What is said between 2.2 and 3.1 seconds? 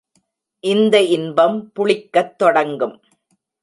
தொடங்கும்.